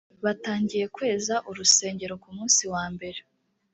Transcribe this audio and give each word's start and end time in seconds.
batangiye 0.23 0.85
kweza 0.95 1.35
urusengero 1.49 2.13
ku 2.23 2.29
munsi 2.35 2.61
wa 2.73 2.83
mbere 2.93 3.19